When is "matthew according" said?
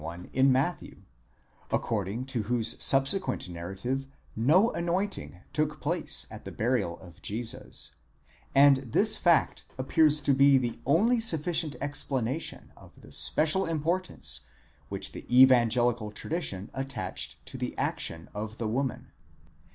0.51-2.25